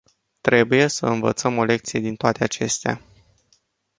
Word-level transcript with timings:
Trebuie 0.41 0.87
să 0.87 1.05
învățăm 1.05 1.57
o 1.57 1.63
lecție 1.63 1.99
din 1.99 2.15
toate 2.15 2.43
acestea. 2.43 3.01